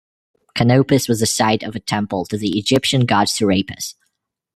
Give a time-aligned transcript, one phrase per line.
[0.55, 3.93] Canopus was the site of a temple to the Egyptian god Serapis.